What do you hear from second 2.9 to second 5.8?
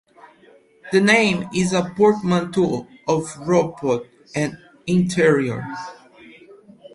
of robot and interior.